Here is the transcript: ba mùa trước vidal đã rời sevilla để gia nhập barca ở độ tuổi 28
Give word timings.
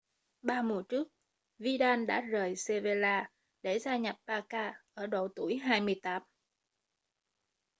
ba 0.41 0.61
mùa 0.61 0.81
trước 0.81 1.07
vidal 1.59 2.05
đã 2.05 2.21
rời 2.21 2.55
sevilla 2.55 3.29
để 3.61 3.79
gia 3.79 3.97
nhập 3.97 4.15
barca 4.25 4.73
ở 4.93 5.07
độ 5.07 5.27
tuổi 5.35 5.57
28 5.57 6.23